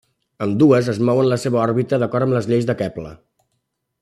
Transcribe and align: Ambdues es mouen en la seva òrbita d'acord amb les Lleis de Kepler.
Ambdues 0.45 0.89
es 0.93 1.01
mouen 1.09 1.27
en 1.29 1.31
la 1.33 1.39
seva 1.45 1.61
òrbita 1.67 2.01
d'acord 2.05 2.29
amb 2.29 2.39
les 2.39 2.51
Lleis 2.53 2.69
de 2.71 2.81
Kepler. 2.81 3.17